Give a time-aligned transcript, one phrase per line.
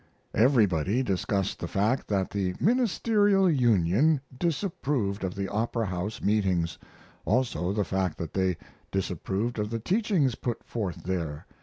[0.33, 6.79] Everybody discussed the fact that the Ministerial Union disapproved of the Opera House meetings;
[7.23, 8.57] also the fact that they
[8.89, 11.45] disapproved of the teachings put forth there.